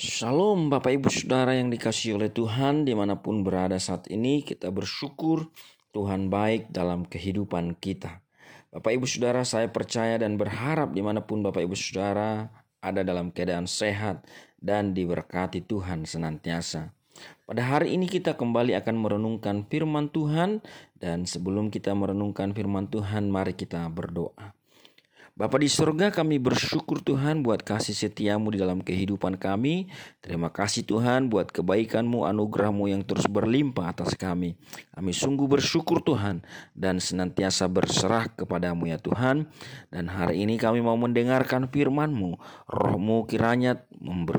Shalom 0.00 0.72
Bapak 0.72 0.96
Ibu 0.96 1.12
Saudara 1.12 1.52
yang 1.52 1.68
dikasih 1.68 2.16
oleh 2.16 2.32
Tuhan 2.32 2.88
di 2.88 2.96
mana 2.96 3.20
pun 3.20 3.44
berada 3.44 3.76
saat 3.76 4.08
ini 4.08 4.40
kita 4.40 4.72
bersyukur 4.72 5.52
Tuhan 5.92 6.32
baik 6.32 6.72
dalam 6.72 7.04
kehidupan 7.04 7.76
kita. 7.76 8.24
Bapak 8.72 8.96
Ibu 8.96 9.04
Saudara 9.04 9.44
saya 9.44 9.68
percaya 9.68 10.16
dan 10.16 10.40
berharap 10.40 10.96
di 10.96 11.04
mana 11.04 11.20
pun 11.20 11.44
Bapak 11.44 11.68
Ibu 11.68 11.76
Saudara 11.76 12.48
ada 12.80 13.04
dalam 13.04 13.28
keadaan 13.28 13.68
sehat 13.68 14.24
dan 14.56 14.96
diberkati 14.96 15.68
Tuhan 15.68 16.08
senantiasa. 16.08 16.96
Pada 17.44 17.60
hari 17.60 17.92
ini 17.92 18.08
kita 18.08 18.40
kembali 18.40 18.80
akan 18.80 18.96
merenungkan 19.04 19.68
firman 19.68 20.08
Tuhan 20.08 20.64
dan 20.96 21.28
sebelum 21.28 21.68
kita 21.68 21.92
merenungkan 21.92 22.56
firman 22.56 22.88
Tuhan 22.88 23.28
mari 23.28 23.52
kita 23.52 23.84
berdoa. 23.92 24.59
Bapa 25.40 25.56
di 25.56 25.72
surga 25.72 26.12
kami 26.12 26.36
bersyukur 26.36 27.00
Tuhan 27.00 27.40
buat 27.40 27.64
kasih 27.64 27.96
setiamu 27.96 28.52
di 28.52 28.60
dalam 28.60 28.84
kehidupan 28.84 29.40
kami. 29.40 29.88
Terima 30.20 30.52
kasih 30.52 30.84
Tuhan 30.84 31.32
buat 31.32 31.48
kebaikanmu, 31.48 32.28
anugerahmu 32.28 32.92
yang 32.92 33.00
terus 33.00 33.24
berlimpah 33.24 33.88
atas 33.88 34.12
kami. 34.20 34.60
Kami 34.92 35.16
sungguh 35.16 35.48
bersyukur 35.48 36.04
Tuhan 36.04 36.44
dan 36.76 37.00
senantiasa 37.00 37.72
berserah 37.72 38.28
kepadamu 38.36 38.92
ya 38.92 39.00
Tuhan. 39.00 39.48
Dan 39.88 40.12
hari 40.12 40.44
ini 40.44 40.60
kami 40.60 40.84
mau 40.84 41.00
mendengarkan 41.00 41.72
firmanmu. 41.72 42.36
Rohmu 42.68 43.24
kiranya 43.24 43.80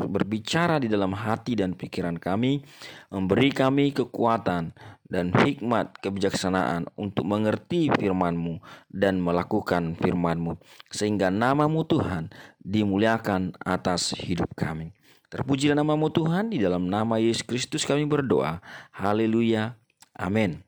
berbicara 0.05 0.77
di 0.77 0.85
dalam 0.85 1.17
hati 1.17 1.57
dan 1.57 1.73
pikiran 1.73 2.21
kami. 2.21 2.61
Memberi 3.09 3.49
kami 3.49 3.89
kekuatan 3.89 4.69
dan 5.11 5.35
hikmat 5.35 5.99
kebijaksanaan 5.99 6.87
untuk 6.95 7.27
mengerti 7.27 7.91
firman-Mu 7.91 8.63
dan 8.87 9.19
melakukan 9.19 9.99
firman-Mu 9.99 10.55
sehingga 10.87 11.27
namamu 11.27 11.83
Tuhan 11.83 12.31
dimuliakan 12.63 13.59
atas 13.59 14.15
hidup 14.15 14.55
kami. 14.55 14.95
Terpujilah 15.27 15.75
namamu 15.75 16.07
Tuhan 16.11 16.51
di 16.55 16.63
dalam 16.63 16.87
nama 16.87 17.19
Yesus 17.19 17.43
Kristus 17.43 17.83
kami 17.83 18.07
berdoa. 18.07 18.63
Haleluya. 18.95 19.75
Amin. 20.15 20.63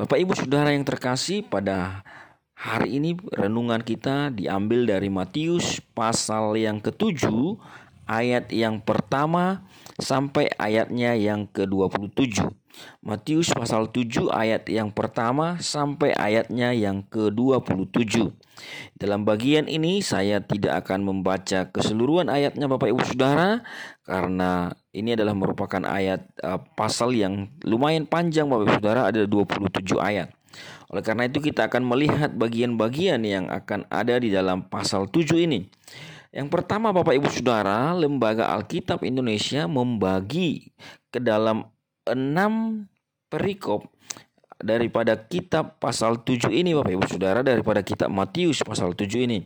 Bapak 0.00 0.16
Ibu 0.16 0.32
Saudara 0.32 0.72
yang 0.72 0.84
terkasih 0.84 1.44
pada 1.44 2.00
hari 2.56 3.00
ini 3.00 3.16
renungan 3.32 3.80
kita 3.84 4.32
diambil 4.32 4.84
dari 4.84 5.08
Matius 5.12 5.80
pasal 5.96 6.56
yang 6.56 6.80
ketujuh 6.80 7.56
ayat 8.04 8.52
yang 8.52 8.84
pertama 8.84 9.64
sampai 10.00 10.50
ayatnya 10.56 11.14
yang 11.14 11.46
ke-27. 11.48 12.48
Matius 13.04 13.52
pasal 13.52 13.88
7 13.92 14.30
ayat 14.32 14.68
yang 14.68 14.92
pertama 14.92 15.60
sampai 15.60 16.16
ayatnya 16.16 16.72
yang 16.72 17.04
ke-27. 17.08 18.32
Dalam 18.96 19.24
bagian 19.24 19.68
ini 19.68 20.04
saya 20.04 20.44
tidak 20.44 20.84
akan 20.86 21.04
membaca 21.04 21.68
keseluruhan 21.72 22.28
ayatnya 22.28 22.68
Bapak 22.68 22.92
Ibu 22.92 23.00
Saudara 23.04 23.64
karena 24.04 24.76
ini 24.92 25.16
adalah 25.16 25.32
merupakan 25.32 25.80
ayat 25.86 26.28
uh, 26.44 26.60
pasal 26.76 27.16
yang 27.16 27.48
lumayan 27.64 28.04
panjang 28.04 28.48
Bapak 28.48 28.64
Ibu 28.68 28.74
Saudara 28.80 29.00
ada 29.08 29.24
27 29.24 29.96
ayat. 29.96 30.28
Oleh 30.90 31.06
karena 31.06 31.30
itu 31.30 31.38
kita 31.38 31.70
akan 31.70 31.86
melihat 31.86 32.34
bagian-bagian 32.34 33.22
yang 33.22 33.46
akan 33.46 33.86
ada 33.86 34.18
di 34.18 34.34
dalam 34.34 34.66
pasal 34.66 35.06
7 35.06 35.38
ini. 35.38 35.70
Yang 36.30 36.48
pertama 36.54 36.94
Bapak 36.94 37.18
Ibu 37.18 37.26
Saudara, 37.26 37.90
Lembaga 37.90 38.54
Alkitab 38.54 39.02
Indonesia 39.02 39.66
membagi 39.66 40.70
ke 41.10 41.18
dalam 41.18 41.66
enam 42.06 42.86
perikop 43.26 43.90
daripada 44.62 45.18
kitab 45.18 45.82
pasal 45.82 46.22
7 46.22 46.54
ini 46.54 46.70
Bapak 46.70 46.92
Ibu 46.94 47.06
Saudara 47.10 47.42
daripada 47.42 47.82
kitab 47.82 48.14
Matius 48.14 48.62
pasal 48.62 48.94
7 48.94 49.10
ini 49.26 49.42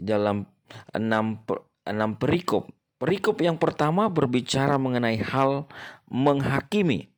dalam 0.00 0.48
enam 0.96 1.44
enam 1.84 2.10
perikop. 2.16 2.72
Perikop 2.96 3.44
yang 3.44 3.60
pertama 3.60 4.08
berbicara 4.08 4.80
mengenai 4.80 5.20
hal 5.20 5.68
menghakimi. 6.08 7.12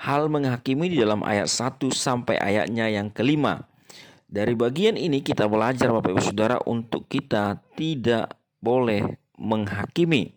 Hal 0.00 0.32
menghakimi 0.32 0.88
di 0.88 0.96
dalam 0.96 1.20
ayat 1.20 1.52
1 1.52 1.92
sampai 1.92 2.40
ayatnya 2.40 2.88
yang 2.88 3.12
kelima. 3.12 3.68
Dari 4.34 4.58
bagian 4.58 4.98
ini 4.98 5.22
kita 5.22 5.46
belajar 5.46 5.94
Bapak 5.94 6.10
Ibu 6.10 6.18
Saudara 6.18 6.58
untuk 6.66 7.06
kita 7.06 7.62
tidak 7.78 8.34
boleh 8.58 9.14
menghakimi. 9.38 10.34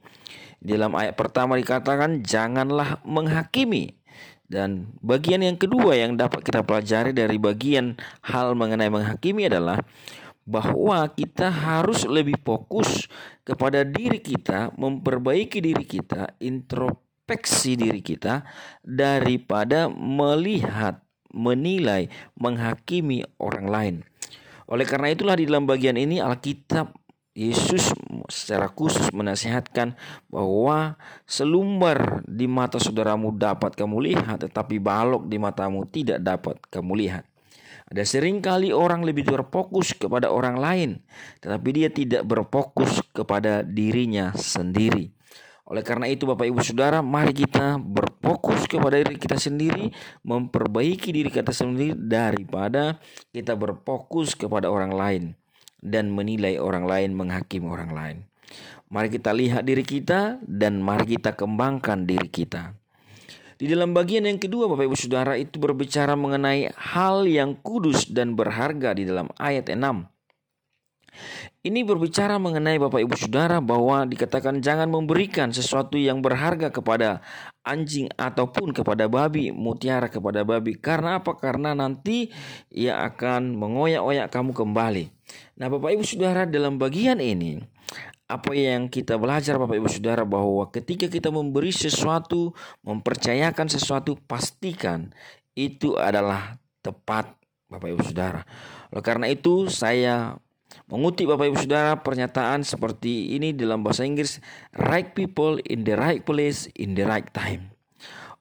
Dalam 0.61 0.93
ayat 0.93 1.17
pertama 1.17 1.57
dikatakan 1.57 2.21
janganlah 2.21 3.01
menghakimi. 3.01 3.97
Dan 4.45 4.93
bagian 5.01 5.41
yang 5.41 5.57
kedua 5.57 5.97
yang 5.97 6.13
dapat 6.13 6.45
kita 6.45 6.61
pelajari 6.61 7.09
dari 7.09 7.41
bagian 7.41 7.97
hal 8.21 8.53
mengenai 8.53 8.93
menghakimi 8.93 9.49
adalah 9.49 9.81
bahwa 10.45 11.01
kita 11.17 11.49
harus 11.49 12.05
lebih 12.05 12.37
fokus 12.45 13.09
kepada 13.41 13.81
diri 13.81 14.21
kita, 14.21 14.77
memperbaiki 14.77 15.57
diri 15.57 15.83
kita, 15.89 16.37
introspeksi 16.37 17.73
diri 17.81 18.05
kita 18.05 18.45
daripada 18.85 19.89
melihat 19.89 21.06
menilai, 21.33 22.11
menghakimi 22.37 23.23
orang 23.39 23.67
lain. 23.67 23.95
Oleh 24.67 24.83
karena 24.83 25.11
itulah 25.11 25.35
di 25.39 25.47
dalam 25.47 25.63
bagian 25.63 25.95
ini 25.95 26.19
Alkitab 26.19 26.91
Yesus 27.37 27.93
secara 28.27 28.65
khusus 28.65 29.13
menasihatkan 29.13 29.93
bahwa 30.27 30.97
selumbar 31.29 32.25
di 32.25 32.49
mata 32.49 32.81
saudaramu 32.81 33.29
dapat 33.29 33.77
kamu 33.77 34.09
lihat 34.09 34.41
tetapi 34.43 34.81
balok 34.81 35.29
di 35.29 35.37
matamu 35.37 35.85
tidak 35.85 36.17
dapat 36.19 36.57
kamu 36.73 36.97
lihat. 36.97 37.23
Ada 37.87 38.03
sering 38.03 38.43
kali 38.43 38.75
orang 38.75 39.05
lebih 39.05 39.23
berfokus 39.23 39.95
kepada 39.95 40.33
orang 40.33 40.57
lain 40.59 40.89
tetapi 41.39 41.69
dia 41.71 41.89
tidak 41.93 42.25
berfokus 42.25 42.99
kepada 43.13 43.63
dirinya 43.63 44.33
sendiri. 44.35 45.16
Oleh 45.67 45.83
karena 45.83 46.07
itu 46.07 46.23
Bapak 46.23 46.47
Ibu 46.47 46.63
Saudara, 46.63 47.03
mari 47.03 47.35
kita 47.35 47.75
berfokus 47.75 48.63
kepada 48.71 49.03
diri 49.03 49.19
kita 49.19 49.35
sendiri, 49.35 49.91
memperbaiki 50.23 51.11
diri 51.11 51.27
kita 51.27 51.51
sendiri 51.51 51.91
daripada 51.91 52.95
kita 53.35 53.51
berfokus 53.59 54.31
kepada 54.31 54.71
orang 54.71 54.95
lain 54.95 55.23
dan 55.83 56.07
menilai 56.07 56.55
orang 56.55 56.87
lain, 56.87 57.11
menghakimi 57.19 57.67
orang 57.67 57.91
lain. 57.91 58.17
Mari 58.87 59.11
kita 59.11 59.35
lihat 59.35 59.67
diri 59.67 59.83
kita 59.83 60.39
dan 60.47 60.79
mari 60.79 61.19
kita 61.19 61.35
kembangkan 61.35 62.07
diri 62.07 62.31
kita. 62.31 62.71
Di 63.59 63.67
dalam 63.67 63.91
bagian 63.91 64.23
yang 64.23 64.39
kedua 64.39 64.71
Bapak 64.71 64.87
Ibu 64.87 64.95
Saudara 64.95 65.35
itu 65.35 65.59
berbicara 65.59 66.15
mengenai 66.15 66.71
hal 66.71 67.27
yang 67.27 67.59
kudus 67.59 68.07
dan 68.07 68.39
berharga 68.39 68.95
di 68.95 69.03
dalam 69.03 69.27
ayat 69.35 69.67
6. 69.67 69.83
Ini 71.67 71.83
berbicara 71.83 72.39
mengenai 72.39 72.79
Bapak 72.79 73.03
Ibu 73.03 73.19
Saudara 73.19 73.59
bahwa 73.59 74.07
dikatakan 74.07 74.63
jangan 74.63 74.87
memberikan 74.87 75.51
sesuatu 75.51 75.99
yang 75.99 76.23
berharga 76.23 76.71
kepada 76.71 77.19
anjing 77.67 78.07
ataupun 78.15 78.71
kepada 78.71 79.11
babi, 79.11 79.51
mutiara 79.51 80.07
kepada 80.07 80.47
babi. 80.47 80.79
Karena 80.79 81.19
apa? 81.19 81.35
Karena 81.35 81.75
nanti 81.75 82.31
ia 82.71 83.03
akan 83.03 83.59
mengoyak-oyak 83.59 84.31
kamu 84.31 84.55
kembali. 84.55 85.11
Nah, 85.59 85.67
Bapak 85.67 85.91
Ibu 85.91 86.07
Saudara 86.07 86.47
dalam 86.47 86.79
bagian 86.79 87.19
ini 87.19 87.59
apa 88.31 88.55
yang 88.55 88.87
kita 88.87 89.19
belajar 89.19 89.59
Bapak 89.59 89.75
Ibu 89.75 89.91
Saudara 89.91 90.23
bahwa 90.23 90.71
ketika 90.71 91.11
kita 91.11 91.35
memberi 91.35 91.75
sesuatu, 91.75 92.55
mempercayakan 92.87 93.67
sesuatu, 93.67 94.15
pastikan 94.23 95.11
itu 95.51 95.99
adalah 95.99 96.63
tepat 96.79 97.35
Bapak 97.67 97.91
Ibu 97.91 98.07
Saudara. 98.07 98.47
Oleh 98.95 99.03
karena 99.03 99.27
itu 99.27 99.67
saya 99.67 100.39
Mengutip 100.87 101.27
Bapak 101.27 101.51
Ibu 101.51 101.57
Saudara 101.59 101.99
pernyataan 101.99 102.63
seperti 102.63 103.35
ini 103.35 103.51
dalam 103.51 103.83
bahasa 103.83 104.07
Inggris, 104.07 104.39
right 104.75 105.11
people 105.11 105.59
in 105.67 105.83
the 105.83 105.95
right 105.95 106.23
place 106.23 106.71
in 106.75 106.95
the 106.95 107.03
right 107.03 107.27
time. 107.35 107.71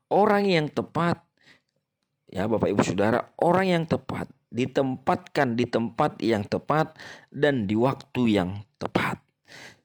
Orang 0.06 0.46
yang 0.46 0.70
tepat 0.70 1.22
ya 2.30 2.46
Bapak 2.46 2.70
Ibu 2.70 2.82
Saudara, 2.86 3.34
orang 3.42 3.66
yang 3.66 3.84
tepat 3.86 4.30
ditempatkan 4.50 5.58
di 5.58 5.66
tempat 5.66 6.22
yang 6.22 6.46
tepat 6.46 6.94
dan 7.34 7.66
di 7.66 7.74
waktu 7.74 8.22
yang 8.38 8.62
tepat. 8.78 9.18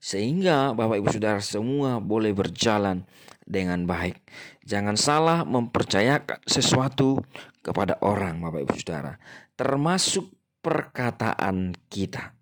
Sehingga 0.02 0.74
Bapak 0.74 0.98
Ibu 0.98 1.08
Saudara 1.14 1.38
semua 1.38 2.02
boleh 2.02 2.34
berjalan 2.34 3.06
dengan 3.46 3.86
baik. 3.86 4.18
Jangan 4.66 4.94
salah 4.98 5.38
mempercayakan 5.42 6.42
sesuatu 6.46 7.22
kepada 7.62 7.98
orang 8.02 8.42
Bapak 8.42 8.66
Ibu 8.66 8.74
Saudara, 8.78 9.18
termasuk 9.54 10.30
perkataan 10.62 11.76
kita 11.90 12.32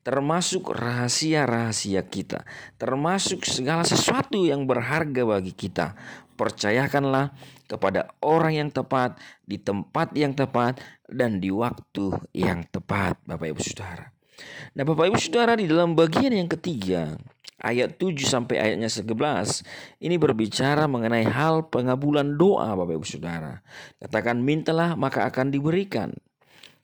termasuk 0.00 0.72
rahasia-rahasia 0.72 2.08
kita, 2.08 2.48
termasuk 2.80 3.44
segala 3.44 3.84
sesuatu 3.84 4.48
yang 4.48 4.64
berharga 4.64 5.22
bagi 5.28 5.52
kita. 5.52 5.92
Percayakanlah 6.40 7.36
kepada 7.68 8.08
orang 8.24 8.64
yang 8.64 8.70
tepat, 8.72 9.20
di 9.44 9.60
tempat 9.60 10.16
yang 10.16 10.32
tepat, 10.32 10.80
dan 11.04 11.36
di 11.36 11.52
waktu 11.52 12.16
yang 12.32 12.64
tepat, 12.72 13.20
Bapak 13.28 13.52
Ibu 13.52 13.60
Saudara. 13.60 14.08
Nah, 14.72 14.82
Bapak 14.88 15.12
Ibu 15.12 15.18
Saudara, 15.20 15.52
di 15.52 15.68
dalam 15.68 15.92
bagian 15.92 16.32
yang 16.32 16.48
ketiga, 16.48 17.20
ayat 17.60 18.00
7 18.00 18.24
sampai 18.24 18.56
ayatnya 18.56 18.88
11 18.88 19.60
ini 20.00 20.16
berbicara 20.16 20.88
mengenai 20.88 21.28
hal 21.28 21.68
pengabulan 21.68 22.40
doa 22.40 22.72
Bapak 22.72 22.96
Ibu 22.96 23.06
Saudara. 23.06 23.60
Katakan 24.00 24.40
mintalah 24.40 24.96
maka 24.96 25.28
akan 25.28 25.52
diberikan. 25.52 26.16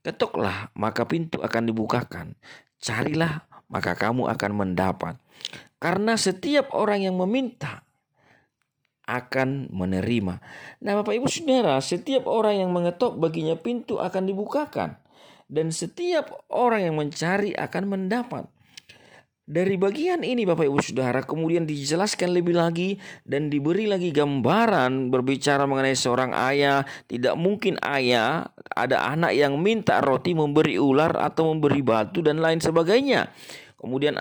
Ketoklah 0.07 0.71
maka 0.79 1.03
pintu 1.11 1.43
akan 1.43 1.67
dibukakan. 1.67 2.39
Carilah, 2.79 3.43
maka 3.67 3.99
kamu 3.99 4.31
akan 4.31 4.53
mendapat. 4.55 5.19
Karena 5.83 6.15
setiap 6.15 6.71
orang 6.79 7.03
yang 7.03 7.19
meminta 7.19 7.83
akan 9.11 9.71
menerima. 9.75 10.39
Nah, 10.83 10.93
Bapak 11.03 11.15
Ibu 11.15 11.27
Saudara, 11.27 11.83
setiap 11.83 12.31
orang 12.31 12.63
yang 12.63 12.71
mengetok 12.71 13.19
baginya 13.19 13.59
pintu 13.59 13.99
akan 13.99 14.31
dibukakan 14.31 14.99
dan 15.47 15.71
setiap 15.71 16.47
orang 16.51 16.87
yang 16.91 16.95
mencari 16.99 17.55
akan 17.55 17.85
mendapat. 17.87 18.47
Dari 19.47 19.79
bagian 19.79 20.27
ini 20.27 20.43
Bapak 20.43 20.67
Ibu 20.67 20.83
Saudara 20.83 21.23
kemudian 21.23 21.71
dijelaskan 21.71 22.35
lebih 22.35 22.59
lagi 22.59 22.99
dan 23.23 23.47
diberi 23.47 23.87
lagi 23.87 24.11
gambaran 24.11 25.07
berbicara 25.07 25.71
mengenai 25.71 25.95
seorang 25.95 26.35
ayah. 26.35 26.83
Tidak 27.07 27.39
mungkin 27.39 27.79
ayah 27.87 28.51
ada 28.75 29.07
anak 29.07 29.39
yang 29.39 29.55
minta 29.63 30.03
roti 30.03 30.35
memberi 30.35 30.83
ular 30.83 31.15
atau 31.15 31.55
memberi 31.55 31.79
batu 31.79 32.27
dan 32.27 32.43
lain 32.43 32.59
sebagainya. 32.59 33.31
Kemudian 33.79 34.19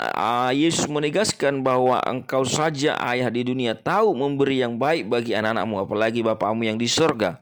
Yesus 0.54 0.86
menegaskan 0.86 1.66
bahwa 1.66 1.98
engkau 2.06 2.46
saja 2.46 2.94
ayah 3.10 3.34
di 3.34 3.42
dunia 3.50 3.74
tahu 3.74 4.14
memberi 4.14 4.62
yang 4.62 4.78
baik 4.78 5.10
bagi 5.10 5.34
anak-anakmu 5.34 5.90
apalagi 5.90 6.22
Bapamu 6.22 6.70
yang 6.70 6.78
di 6.78 6.86
surga. 6.86 7.42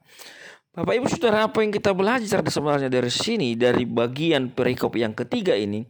Bapak 0.71 1.03
Ibu 1.03 1.07
Saudara 1.12 1.51
apa 1.51 1.59
yang 1.59 1.75
kita 1.75 1.91
belajar 1.91 2.47
sebenarnya 2.47 2.88
dari 2.88 3.12
sini 3.12 3.59
dari 3.59 3.83
bagian 3.83 4.56
perikop 4.56 4.95
yang 4.95 5.12
ketiga 5.12 5.51
ini 5.51 5.83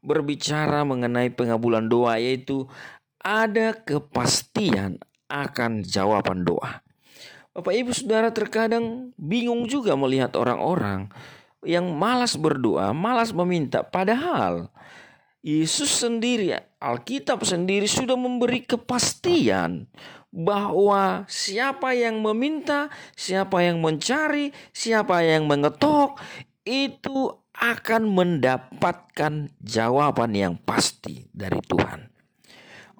berbicara 0.00 0.84
mengenai 0.84 1.32
pengabulan 1.32 1.88
doa 1.88 2.16
yaitu 2.16 2.68
ada 3.20 3.76
kepastian 3.76 4.96
akan 5.28 5.84
jawaban 5.84 6.42
doa. 6.42 6.80
Bapak 7.52 7.74
Ibu 7.76 7.92
Saudara 7.92 8.32
terkadang 8.32 9.12
bingung 9.20 9.68
juga 9.68 9.94
melihat 9.94 10.32
orang-orang 10.38 11.12
yang 11.66 11.92
malas 11.92 12.40
berdoa, 12.40 12.96
malas 12.96 13.36
meminta 13.36 13.84
padahal 13.84 14.72
Yesus 15.40 16.04
sendiri, 16.04 16.52
Alkitab 16.76 17.48
sendiri 17.48 17.88
sudah 17.88 18.12
memberi 18.12 18.60
kepastian 18.60 19.88
bahwa 20.28 21.24
siapa 21.32 21.96
yang 21.96 22.20
meminta, 22.20 22.92
siapa 23.16 23.64
yang 23.64 23.80
mencari, 23.80 24.52
siapa 24.76 25.24
yang 25.24 25.48
mengetok 25.48 26.20
itu 26.68 27.39
akan 27.60 28.08
mendapatkan 28.08 29.52
jawaban 29.60 30.32
yang 30.32 30.56
pasti 30.56 31.28
dari 31.36 31.60
Tuhan. 31.60 32.08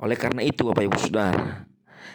Oleh 0.04 0.20
karena 0.20 0.44
itu, 0.44 0.68
Bapak 0.68 0.84
Ibu 0.84 0.98
Saudara, 1.00 1.64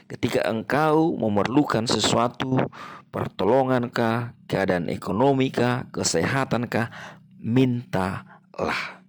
ketika 0.06 0.46
engkau 0.46 1.18
memerlukan 1.18 1.90
sesuatu, 1.90 2.62
pertolongankah, 3.10 4.38
keadaan 4.46 4.94
ekonomikah, 4.94 5.90
kesehatankah, 5.90 6.94
mintalah. 7.42 9.02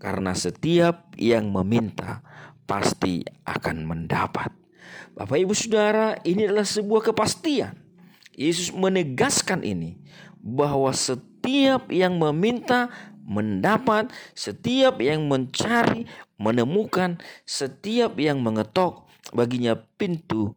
Karena 0.00 0.32
setiap 0.32 1.12
yang 1.20 1.52
meminta 1.52 2.24
pasti 2.64 3.20
akan 3.44 3.84
mendapat. 3.84 4.56
Bapak 5.12 5.36
Ibu 5.36 5.52
Saudara, 5.52 6.16
ini 6.24 6.48
adalah 6.48 6.64
sebuah 6.64 7.12
kepastian. 7.12 7.76
Yesus 8.32 8.72
menegaskan 8.72 9.60
ini 9.60 10.00
bahwa 10.40 10.88
setiap 10.96 11.28
setiap 11.40 11.88
yang 11.88 12.20
meminta 12.20 12.92
mendapat, 13.24 14.12
setiap 14.36 15.00
yang 15.00 15.24
mencari 15.24 16.04
menemukan, 16.36 17.16
setiap 17.48 18.20
yang 18.20 18.44
mengetok 18.44 19.08
baginya 19.32 19.72
pintu 19.96 20.52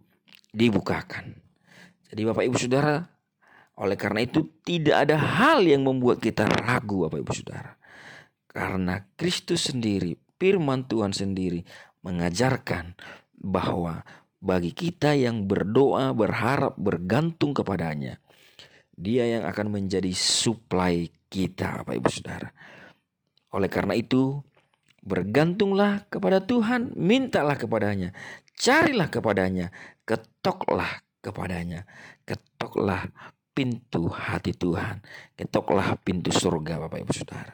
dibukakan. 0.51 1.39
Jadi 2.11 2.21
Bapak 2.27 2.43
Ibu 2.43 2.57
Saudara, 2.59 2.99
oleh 3.79 3.95
karena 3.95 4.27
itu 4.27 4.43
tidak 4.67 5.07
ada 5.07 5.15
hal 5.15 5.63
yang 5.63 5.87
membuat 5.87 6.19
kita 6.19 6.51
ragu 6.51 7.07
Bapak 7.07 7.23
Ibu 7.23 7.31
Saudara. 7.31 7.79
Karena 8.51 9.07
Kristus 9.15 9.71
sendiri, 9.71 10.19
firman 10.35 10.83
Tuhan 10.83 11.15
sendiri 11.15 11.63
mengajarkan 12.03 12.99
bahwa 13.39 14.03
bagi 14.43 14.75
kita 14.75 15.15
yang 15.15 15.47
berdoa, 15.47 16.11
berharap, 16.11 16.75
bergantung 16.75 17.55
kepadanya, 17.55 18.19
dia 18.93 19.25
yang 19.25 19.43
akan 19.49 19.73
menjadi 19.73 20.09
supply 20.13 21.09
kita, 21.29 21.81
Bapak 21.81 21.95
Ibu 21.97 22.09
Saudara. 22.09 22.49
Oleh 23.53 23.69
karena 23.69 23.97
itu, 23.97 24.41
bergantunglah 25.01 26.05
kepada 26.07 26.41
Tuhan, 26.45 26.93
mintalah 26.95 27.57
kepadanya, 27.57 28.13
carilah 28.57 29.09
kepadanya, 29.09 29.73
ketoklah 30.05 31.03
kepadanya, 31.19 31.85
ketoklah 32.23 33.09
pintu 33.53 34.09
hati 34.09 34.53
Tuhan, 34.53 35.01
ketoklah 35.37 35.97
pintu 36.01 36.29
surga, 36.29 36.87
Bapak 36.87 37.03
Ibu 37.03 37.13
Saudara. 37.13 37.53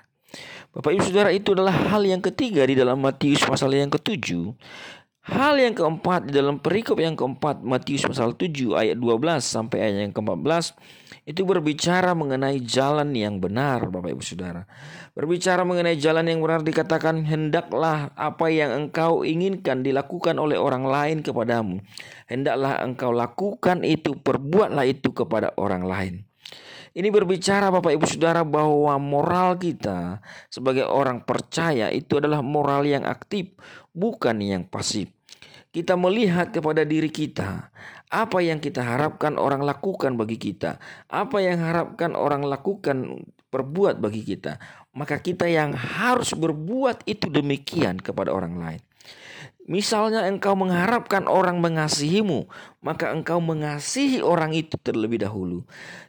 Bapak 0.69 0.91
Ibu 0.93 1.03
Saudara 1.07 1.31
itu 1.33 1.57
adalah 1.57 1.73
hal 1.73 2.05
yang 2.05 2.21
ketiga 2.21 2.61
di 2.67 2.77
dalam 2.77 3.01
Matius 3.01 3.41
pasal 3.41 3.73
yang 3.73 3.89
ketujuh 3.89 4.53
Hal 5.29 5.61
yang 5.61 5.77
keempat 5.77 6.25
di 6.25 6.33
dalam 6.33 6.57
perikop 6.57 6.97
yang 6.97 7.13
keempat 7.13 7.61
Matius 7.61 8.01
pasal 8.01 8.33
7 8.33 8.73
ayat 8.73 8.97
12 8.97 9.45
sampai 9.45 9.77
ayat 9.85 10.09
yang 10.09 10.13
ke-14 10.15 10.73
itu 11.29 11.45
berbicara 11.45 12.17
mengenai 12.17 12.57
jalan 12.65 13.13
yang 13.13 13.37
benar 13.37 13.85
Bapak 13.85 14.17
Ibu 14.17 14.23
Saudara. 14.25 14.65
Berbicara 15.13 15.61
mengenai 15.61 15.93
jalan 15.93 16.25
yang 16.25 16.41
benar 16.41 16.65
dikatakan 16.65 17.21
hendaklah 17.21 18.09
apa 18.17 18.49
yang 18.49 18.73
engkau 18.73 19.21
inginkan 19.21 19.85
dilakukan 19.85 20.41
oleh 20.41 20.57
orang 20.57 20.89
lain 20.89 21.21
kepadamu. 21.21 21.85
Hendaklah 22.25 22.81
engkau 22.81 23.13
lakukan 23.13 23.85
itu, 23.85 24.17
perbuatlah 24.17 24.89
itu 24.89 25.13
kepada 25.13 25.53
orang 25.61 25.85
lain. 25.85 26.13
Ini 26.97 27.13
berbicara 27.13 27.69
Bapak 27.69 27.93
Ibu 27.93 28.09
Saudara 28.09 28.41
bahwa 28.41 28.97
moral 28.97 29.61
kita 29.61 30.25
sebagai 30.49 30.89
orang 30.89 31.21
percaya 31.21 31.93
itu 31.93 32.17
adalah 32.17 32.41
moral 32.41 32.89
yang 32.89 33.05
aktif, 33.05 33.53
bukan 33.93 34.41
yang 34.41 34.65
pasif 34.65 35.13
kita 35.69 35.93
melihat 35.93 36.49
kepada 36.49 36.81
diri 36.81 37.13
kita, 37.13 37.69
apa 38.09 38.41
yang 38.41 38.57
kita 38.57 38.81
harapkan 38.81 39.37
orang 39.37 39.61
lakukan 39.61 40.17
bagi 40.17 40.41
kita, 40.41 40.81
apa 41.09 41.37
yang 41.41 41.61
harapkan 41.61 42.17
orang 42.17 42.41
lakukan 42.41 43.25
perbuat 43.53 44.01
bagi 44.01 44.25
kita, 44.25 44.57
maka 44.97 45.21
kita 45.21 45.45
yang 45.45 45.77
harus 45.77 46.33
berbuat 46.33 47.05
itu 47.05 47.29
demikian 47.29 48.01
kepada 48.01 48.33
orang 48.33 48.57
lain. 48.57 48.81
Misalnya 49.69 50.25
engkau 50.25 50.57
mengharapkan 50.57 51.29
orang 51.29 51.61
mengasihimu, 51.61 52.49
maka 52.81 53.13
engkau 53.13 53.37
mengasihi 53.37 54.17
orang 54.17 54.49
itu 54.57 54.73
terlebih 54.81 55.21
dahulu. 55.21 55.61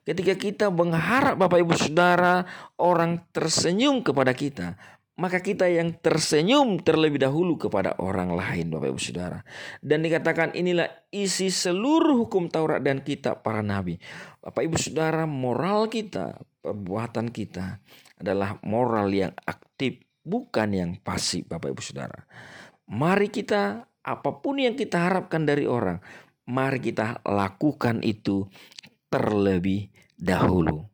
Ketika 0.08 0.32
kita 0.32 0.66
mengharap 0.72 1.36
Bapak 1.36 1.60
Ibu 1.60 1.76
Saudara 1.76 2.48
orang 2.80 3.20
tersenyum 3.36 4.00
kepada 4.00 4.32
kita, 4.32 4.80
maka 5.20 5.44
kita 5.44 5.68
yang 5.68 6.00
tersenyum 6.00 6.80
terlebih 6.80 7.20
dahulu 7.20 7.60
kepada 7.60 7.92
orang 8.00 8.32
lain 8.32 8.72
Bapak 8.72 8.88
Ibu 8.88 9.00
Saudara. 9.04 9.44
Dan 9.84 10.00
dikatakan 10.00 10.56
inilah 10.56 10.88
isi 11.12 11.52
seluruh 11.52 12.24
hukum 12.24 12.48
Taurat 12.48 12.80
dan 12.80 13.04
kitab 13.04 13.44
para 13.44 13.60
nabi. 13.60 14.00
Bapak 14.40 14.64
Ibu 14.64 14.80
Saudara, 14.80 15.28
moral 15.28 15.92
kita, 15.92 16.40
perbuatan 16.64 17.28
kita 17.28 17.84
adalah 18.16 18.56
moral 18.64 19.12
yang 19.12 19.36
aktif, 19.44 20.00
bukan 20.24 20.72
yang 20.72 20.90
pasif 21.04 21.44
Bapak 21.44 21.68
Ibu 21.76 21.82
Saudara. 21.84 22.24
Mari 22.88 23.28
kita 23.28 23.84
apa 24.00 24.30
pun 24.40 24.56
yang 24.56 24.72
kita 24.72 25.04
harapkan 25.04 25.44
dari 25.44 25.68
orang, 25.68 26.00
mari 26.48 26.80
kita 26.80 27.20
lakukan 27.28 28.00
itu 28.00 28.48
terlebih 29.12 29.92
dahulu. 30.16 30.88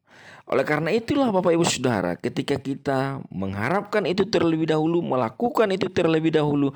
Oleh 0.47 0.63
karena 0.63 0.95
itulah 0.95 1.35
Bapak 1.35 1.59
Ibu 1.59 1.67
Saudara, 1.67 2.15
ketika 2.15 2.55
kita 2.55 3.19
mengharapkan 3.35 4.07
itu 4.07 4.31
terlebih 4.31 4.71
dahulu, 4.71 5.03
melakukan 5.03 5.75
itu 5.75 5.91
terlebih 5.91 6.39
dahulu, 6.39 6.71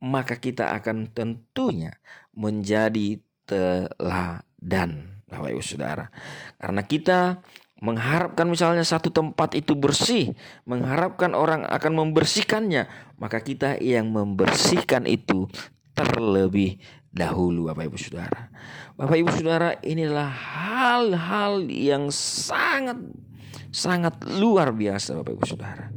maka 0.00 0.40
kita 0.40 0.72
akan 0.72 1.12
tentunya 1.12 1.92
menjadi 2.32 3.20
teladan 3.44 5.20
Bapak 5.28 5.52
Ibu 5.52 5.60
Saudara. 5.60 6.08
Karena 6.56 6.80
kita 6.80 7.44
mengharapkan 7.80 8.48
misalnya 8.48 8.88
satu 8.88 9.12
tempat 9.12 9.52
itu 9.52 9.76
bersih, 9.76 10.32
mengharapkan 10.64 11.36
orang 11.36 11.68
akan 11.68 11.92
membersihkannya, 12.00 12.88
maka 13.20 13.44
kita 13.44 13.76
yang 13.80 14.08
membersihkan 14.12 15.04
itu 15.04 15.44
terlebih 15.92 16.80
dahulu 17.10 17.70
Bapak 17.70 17.90
Ibu 17.90 17.98
Saudara. 17.98 18.50
Bapak 18.94 19.16
Ibu 19.18 19.30
Saudara, 19.34 19.74
inilah 19.82 20.30
hal-hal 20.30 21.66
yang 21.66 22.08
sangat 22.14 22.98
sangat 23.70 24.18
luar 24.26 24.74
biasa 24.74 25.18
Bapak 25.18 25.32
Ibu 25.38 25.44
Saudara. 25.46 25.90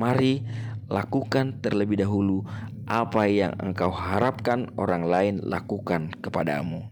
Mari 0.00 0.40
lakukan 0.88 1.60
terlebih 1.60 2.00
dahulu 2.00 2.44
apa 2.88 3.28
yang 3.28 3.52
engkau 3.60 3.92
harapkan 3.92 4.72
orang 4.80 5.04
lain 5.04 5.34
lakukan 5.44 6.08
kepadamu. 6.24 6.88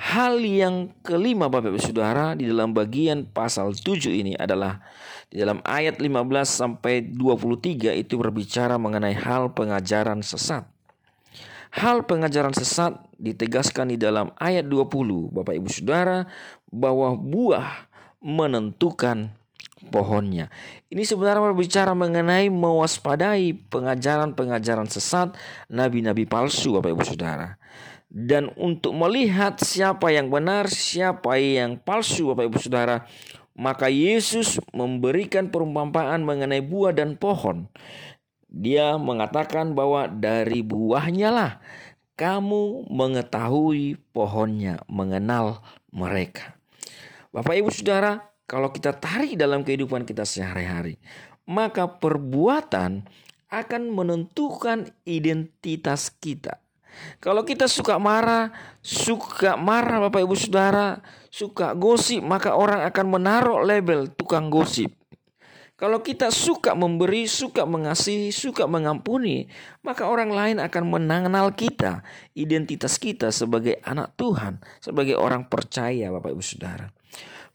Hal 0.00 0.40
yang 0.40 0.96
kelima 1.04 1.52
Bapak 1.52 1.76
Ibu 1.76 1.80
Saudara 1.80 2.32
di 2.32 2.48
dalam 2.48 2.72
bagian 2.72 3.28
pasal 3.28 3.76
7 3.76 4.08
ini 4.12 4.32
adalah 4.36 4.80
di 5.28 5.40
dalam 5.40 5.60
ayat 5.60 6.00
15 6.00 6.24
sampai 6.48 7.04
23 7.04 8.00
itu 8.00 8.16
berbicara 8.16 8.80
mengenai 8.80 9.12
hal 9.12 9.52
pengajaran 9.52 10.24
sesat. 10.24 10.64
Hal 11.70 12.02
pengajaran 12.02 12.50
sesat 12.50 12.98
ditegaskan 13.14 13.94
di 13.94 13.96
dalam 14.00 14.34
ayat 14.42 14.66
20 14.66 15.30
Bapak 15.30 15.54
Ibu 15.54 15.68
Saudara 15.70 16.26
bahwa 16.66 17.14
buah 17.14 17.86
menentukan 18.18 19.30
pohonnya. 19.88 20.52
Ini 20.92 21.06
sebenarnya 21.06 21.54
berbicara 21.54 21.96
mengenai 21.96 22.52
mewaspadai 22.52 23.54
pengajaran-pengajaran 23.72 24.90
sesat 24.90 25.32
nabi-nabi 25.72 26.28
palsu 26.28 26.76
Bapak 26.76 26.90
Ibu 26.92 27.04
Saudara. 27.06 27.56
Dan 28.10 28.50
untuk 28.58 28.90
melihat 28.90 29.62
siapa 29.62 30.10
yang 30.10 30.34
benar, 30.34 30.66
siapa 30.66 31.38
yang 31.38 31.78
palsu 31.78 32.34
Bapak 32.34 32.50
Ibu 32.50 32.58
Saudara, 32.58 33.06
maka 33.54 33.86
Yesus 33.86 34.58
memberikan 34.74 35.48
perumpamaan 35.54 36.26
mengenai 36.26 36.58
buah 36.58 36.90
dan 36.90 37.14
pohon. 37.14 37.70
Dia 38.50 38.98
mengatakan 38.98 39.78
bahwa 39.78 40.10
dari 40.10 40.66
buahnya 40.66 41.30
lah 41.30 41.52
kamu 42.18 42.90
mengetahui 42.90 43.96
pohonnya, 44.12 44.82
mengenal 44.90 45.64
mereka. 45.88 46.58
Bapak 47.32 47.56
Ibu 47.56 47.70
Saudara, 47.72 48.20
kalau 48.44 48.74
kita 48.74 48.92
tarik 48.92 49.38
dalam 49.38 49.62
kehidupan 49.62 50.02
kita 50.02 50.26
sehari-hari, 50.26 50.98
maka 51.48 51.88
perbuatan 51.88 53.08
akan 53.48 53.82
menentukan 53.88 54.90
identitas 55.06 56.12
kita. 56.12 56.60
Kalau 57.22 57.46
kita 57.46 57.70
suka 57.70 57.96
marah, 57.96 58.52
suka 58.82 59.56
marah 59.56 60.04
Bapak 60.10 60.20
Ibu 60.26 60.36
Saudara, 60.36 61.00
suka 61.32 61.72
gosip, 61.72 62.20
maka 62.20 62.52
orang 62.52 62.84
akan 62.84 63.06
menaruh 63.16 63.64
label 63.64 64.10
tukang 64.12 64.52
gosip. 64.52 64.99
Kalau 65.80 66.04
kita 66.04 66.28
suka 66.28 66.76
memberi, 66.76 67.24
suka 67.24 67.64
mengasihi, 67.64 68.28
suka 68.28 68.68
mengampuni, 68.68 69.48
maka 69.80 70.04
orang 70.04 70.28
lain 70.28 70.60
akan 70.60 70.84
mengenal 70.92 71.56
kita, 71.56 72.04
identitas 72.36 73.00
kita 73.00 73.32
sebagai 73.32 73.80
anak 73.80 74.12
Tuhan, 74.20 74.60
sebagai 74.84 75.16
orang 75.16 75.48
percaya 75.48 76.12
Bapak 76.12 76.36
Ibu 76.36 76.44
Saudara 76.44 76.92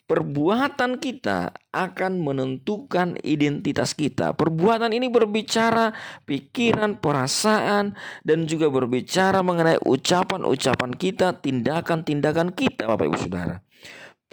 perbuatan 0.05 1.01
kita 1.01 1.49
akan 1.73 2.21
menentukan 2.21 3.17
identitas 3.25 3.97
kita. 3.97 4.37
Perbuatan 4.37 4.93
ini 4.93 5.09
berbicara 5.09 5.91
pikiran, 6.29 7.01
perasaan, 7.01 7.97
dan 8.21 8.45
juga 8.45 8.69
berbicara 8.69 9.41
mengenai 9.41 9.81
ucapan-ucapan 9.81 10.91
kita, 10.93 11.41
tindakan-tindakan 11.41 12.53
kita, 12.53 12.85
Bapak 12.85 13.05
Ibu 13.09 13.17
Saudara. 13.17 13.64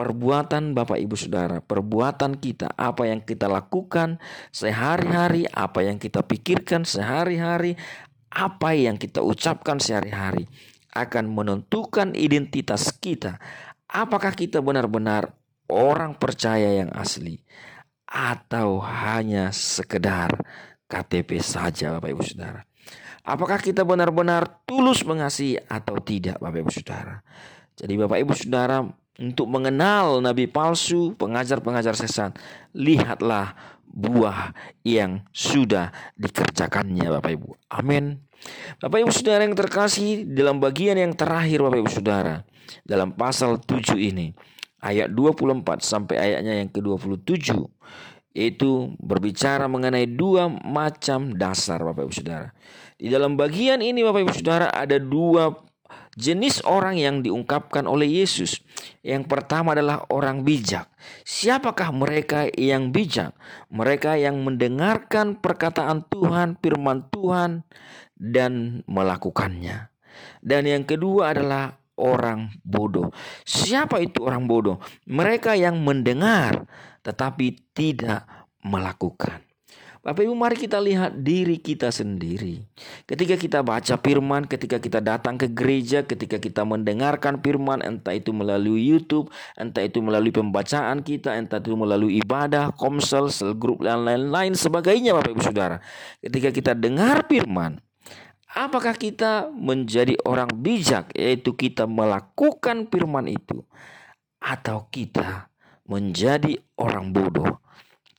Perbuatan 0.02 0.74
Bapak 0.74 0.98
Ibu 0.98 1.14
Saudara, 1.14 1.62
perbuatan 1.62 2.42
kita, 2.42 2.74
apa 2.74 3.06
yang 3.06 3.22
kita 3.22 3.46
lakukan 3.46 4.18
sehari-hari, 4.50 5.46
apa 5.46 5.86
yang 5.86 6.02
kita 6.02 6.26
pikirkan 6.26 6.82
sehari-hari, 6.82 7.78
apa 8.34 8.74
yang 8.74 8.98
kita 8.98 9.22
ucapkan 9.22 9.78
sehari-hari 9.78 10.50
akan 10.90 11.30
menentukan 11.30 12.18
identitas 12.18 12.90
kita. 12.98 13.38
Apakah 13.86 14.34
kita 14.34 14.58
benar-benar 14.58 15.38
orang 15.70 16.18
percaya 16.18 16.82
yang 16.82 16.90
asli 16.98 17.38
atau 18.10 18.82
hanya 18.82 19.54
sekedar 19.54 20.34
KTP 20.90 21.38
saja 21.38 21.94
Bapak 21.94 22.10
Ibu 22.10 22.22
Saudara. 22.26 22.60
Apakah 23.22 23.62
kita 23.62 23.86
benar-benar 23.86 24.66
tulus 24.66 25.06
mengasihi 25.06 25.62
atau 25.70 26.02
tidak 26.02 26.42
Bapak 26.42 26.58
Ibu 26.66 26.72
Saudara. 26.74 27.22
Jadi 27.78 27.94
Bapak 27.96 28.18
Ibu 28.18 28.32
Saudara 28.34 28.82
untuk 29.20 29.48
mengenal 29.50 30.24
nabi 30.24 30.48
palsu, 30.48 31.12
pengajar-pengajar 31.20 31.92
sesat, 31.92 32.32
lihatlah 32.72 33.52
buah 33.92 34.56
yang 34.88 35.20
sudah 35.36 35.92
dikerjakannya 36.16 37.12
Bapak 37.20 37.32
Ibu. 37.36 37.50
Amin. 37.76 38.24
Bapak 38.80 39.04
Ibu 39.04 39.12
Saudara 39.12 39.44
yang 39.44 39.54
terkasih 39.54 40.24
dalam 40.26 40.58
bagian 40.58 40.96
yang 40.96 41.12
terakhir 41.12 41.60
Bapak 41.60 41.78
Ibu 41.84 41.90
Saudara 41.92 42.42
dalam 42.88 43.12
pasal 43.12 43.60
7 43.60 43.94
ini 44.00 44.32
ayat 44.80 45.12
24 45.12 45.62
sampai 45.84 46.16
ayatnya 46.18 46.64
yang 46.64 46.72
ke-27 46.72 47.52
itu 48.32 48.96
berbicara 48.96 49.68
mengenai 49.68 50.08
dua 50.08 50.48
macam 50.48 51.36
dasar 51.36 51.84
Bapak 51.84 52.08
Ibu 52.08 52.14
Saudara. 52.16 52.48
Di 52.96 53.12
dalam 53.12 53.36
bagian 53.36 53.84
ini 53.84 54.00
Bapak 54.00 54.24
Ibu 54.24 54.32
Saudara 54.32 54.72
ada 54.72 54.96
dua 54.96 55.52
jenis 56.16 56.60
orang 56.68 57.00
yang 57.00 57.20
diungkapkan 57.24 57.88
oleh 57.88 58.22
Yesus. 58.22 58.60
Yang 59.00 59.28
pertama 59.28 59.72
adalah 59.72 60.04
orang 60.12 60.44
bijak. 60.44 60.88
Siapakah 61.24 61.90
mereka 61.92 62.48
yang 62.52 62.92
bijak? 62.92 63.32
Mereka 63.72 64.20
yang 64.20 64.40
mendengarkan 64.44 65.40
perkataan 65.40 66.04
Tuhan, 66.08 66.60
firman 66.60 67.08
Tuhan 67.08 67.64
dan 68.16 68.84
melakukannya. 68.86 69.88
Dan 70.44 70.68
yang 70.68 70.84
kedua 70.84 71.32
adalah 71.32 71.80
orang 71.96 72.52
bodoh. 72.62 73.10
Siapa 73.46 74.00
itu 74.02 74.24
orang 74.24 74.44
bodoh? 74.44 74.78
Mereka 75.08 75.56
yang 75.56 75.80
mendengar 75.80 76.66
tetapi 77.02 77.74
tidak 77.74 78.26
melakukan. 78.62 79.42
Bapak 80.02 80.26
Ibu 80.26 80.34
mari 80.34 80.58
kita 80.58 80.82
lihat 80.82 81.22
diri 81.22 81.62
kita 81.62 81.94
sendiri. 81.94 82.58
Ketika 83.06 83.38
kita 83.38 83.62
baca 83.62 83.94
firman, 84.02 84.50
ketika 84.50 84.82
kita 84.82 84.98
datang 84.98 85.38
ke 85.38 85.46
gereja, 85.46 86.02
ketika 86.02 86.42
kita 86.42 86.66
mendengarkan 86.66 87.38
firman, 87.38 87.78
entah 87.86 88.10
itu 88.10 88.34
melalui 88.34 88.82
YouTube, 88.82 89.30
entah 89.54 89.86
itu 89.86 90.02
melalui 90.02 90.34
pembacaan 90.34 91.06
kita, 91.06 91.38
entah 91.38 91.62
itu 91.62 91.78
melalui 91.78 92.18
ibadah, 92.18 92.74
komsel, 92.74 93.30
sel 93.30 93.54
grup, 93.54 93.86
dan 93.86 94.02
lain-lain 94.02 94.58
sebagainya 94.58 95.14
Bapak 95.14 95.38
Ibu 95.38 95.42
Saudara. 95.46 95.78
Ketika 96.18 96.50
kita 96.50 96.72
dengar 96.74 97.22
firman, 97.30 97.78
Apakah 98.52 98.92
kita 99.00 99.48
menjadi 99.48 100.12
orang 100.28 100.52
bijak, 100.60 101.08
yaitu 101.16 101.56
kita 101.56 101.88
melakukan 101.88 102.84
firman 102.92 103.24
itu, 103.24 103.64
atau 104.36 104.92
kita 104.92 105.48
menjadi 105.88 106.60
orang 106.76 107.16
bodoh, 107.16 107.64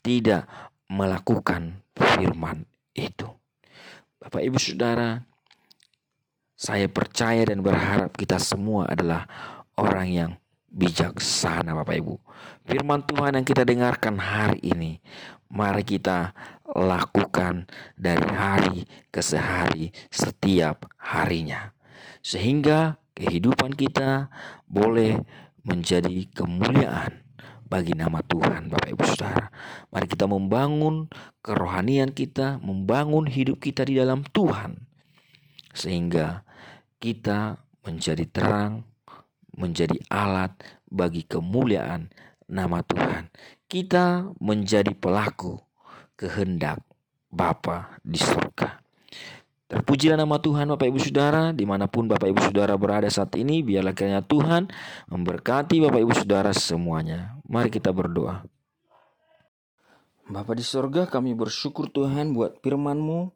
tidak 0.02 0.50
melakukan 0.94 1.82
firman 1.98 2.70
itu? 2.94 3.26
Bapak, 4.22 4.46
ibu, 4.46 4.62
saudara, 4.62 5.26
saya 6.54 6.86
percaya 6.86 7.44
dan 7.50 7.66
berharap 7.66 8.14
kita 8.14 8.38
semua 8.38 8.88
adalah 8.88 9.26
orang 9.76 10.08
yang 10.08 10.32
bijaksana, 10.70 11.74
Bapak 11.74 11.98
Ibu. 11.98 12.16
Firman 12.70 13.04
Tuhan 13.04 13.36
yang 13.42 13.46
kita 13.46 13.66
dengarkan 13.66 14.22
hari 14.22 14.62
ini, 14.64 15.02
mari 15.52 15.84
kita 15.84 16.32
lakukan 16.72 17.68
dari 17.98 18.28
hari 18.32 18.78
ke 19.12 19.20
sehari 19.20 19.92
setiap 20.08 20.88
harinya. 20.98 21.74
Sehingga 22.24 23.02
kehidupan 23.14 23.76
kita 23.76 24.32
boleh 24.64 25.20
menjadi 25.68 26.28
kemuliaan 26.32 27.23
bagi 27.74 27.98
nama 27.98 28.22
Tuhan 28.22 28.70
Bapak 28.70 28.90
Ibu 28.94 29.02
Saudara. 29.02 29.50
Mari 29.90 30.06
kita 30.06 30.30
membangun 30.30 31.10
kerohanian 31.42 32.14
kita, 32.14 32.62
membangun 32.62 33.26
hidup 33.26 33.66
kita 33.66 33.82
di 33.82 33.98
dalam 33.98 34.22
Tuhan. 34.30 34.78
Sehingga 35.74 36.46
kita 37.02 37.58
menjadi 37.82 38.30
terang, 38.30 38.86
menjadi 39.58 39.98
alat 40.14 40.54
bagi 40.86 41.26
kemuliaan 41.26 42.14
nama 42.46 42.86
Tuhan. 42.86 43.34
Kita 43.66 44.38
menjadi 44.38 44.94
pelaku 44.94 45.58
kehendak 46.14 46.86
Bapa 47.34 47.98
di 48.06 48.22
surga. 48.22 48.83
Terpujilah 49.74 50.22
nama 50.22 50.38
Tuhan 50.38 50.70
Bapak 50.70 50.86
Ibu 50.86 51.02
Saudara. 51.02 51.50
Di 51.50 51.66
mana 51.66 51.90
pun 51.90 52.06
Bapak 52.06 52.30
Ibu 52.30 52.46
Saudara 52.46 52.78
berada 52.78 53.10
saat 53.10 53.34
ini 53.34 53.66
Biarlah 53.66 53.98
kiranya 53.98 54.22
Tuhan 54.22 54.70
memberkati 55.10 55.82
Bapak 55.82 55.98
Ibu 55.98 56.14
Saudara 56.14 56.54
semuanya. 56.54 57.42
Mari 57.50 57.74
kita 57.74 57.90
berdoa. 57.90 58.46
Bapak 60.30 60.62
di 60.62 60.66
surga 60.66 61.10
kami 61.10 61.34
bersyukur 61.34 61.90
Tuhan 61.90 62.38
buat 62.38 62.62
firman-Mu 62.62 63.34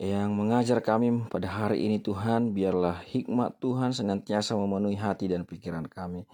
yang 0.00 0.32
mengajar 0.32 0.80
kami 0.80 1.28
pada 1.28 1.52
hari 1.52 1.84
ini 1.84 2.00
Tuhan. 2.00 2.56
Biarlah 2.56 3.04
hikmat 3.04 3.60
Tuhan 3.60 3.92
senantiasa 3.92 4.56
memenuhi 4.56 4.96
hati 4.96 5.28
dan 5.28 5.44
pikiran 5.44 5.84
kami 5.84 6.24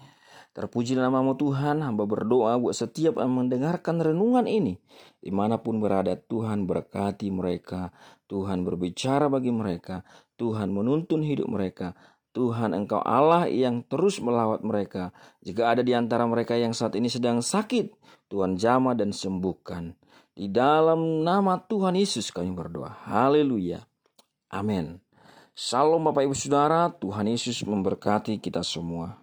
Terpuji 0.53 0.93
namamu 0.93 1.33
Tuhan, 1.33 1.81
hamba 1.81 2.05
berdoa 2.05 2.61
buat 2.61 2.77
setiap 2.77 3.17
yang 3.17 3.33
mendengarkan 3.33 3.97
renungan 3.97 4.45
ini. 4.45 4.77
Di 5.17 5.33
mana 5.33 5.57
pun 5.57 5.81
berada, 5.81 6.13
Tuhan 6.13 6.69
berkati 6.69 7.33
mereka. 7.33 7.89
Tuhan 8.29 8.61
berbicara 8.61 9.33
bagi 9.33 9.49
mereka. 9.49 10.05
Tuhan 10.37 10.69
menuntun 10.69 11.25
hidup 11.25 11.49
mereka. 11.49 11.97
Tuhan 12.37 12.77
engkau 12.77 13.01
Allah 13.01 13.49
yang 13.49 13.81
terus 13.85 14.21
melawat 14.21 14.61
mereka. 14.61 15.09
Jika 15.41 15.73
ada 15.73 15.81
di 15.81 15.97
antara 15.97 16.29
mereka 16.29 16.53
yang 16.53 16.77
saat 16.77 16.93
ini 16.93 17.09
sedang 17.09 17.41
sakit, 17.41 17.93
Tuhan 18.29 18.53
jama 18.53 18.93
dan 18.93 19.09
sembuhkan. 19.09 19.97
Di 20.33 20.49
dalam 20.49 21.25
nama 21.25 21.61
Tuhan 21.61 21.97
Yesus 21.97 22.29
kami 22.29 22.53
berdoa. 22.53 22.93
Haleluya. 23.09 23.85
Amin. 24.53 25.01
Salam 25.53 26.01
Bapak 26.01 26.25
Ibu 26.25 26.33
Saudara, 26.37 26.89
Tuhan 26.93 27.29
Yesus 27.29 27.61
memberkati 27.65 28.37
kita 28.37 28.61
semua. 28.65 29.22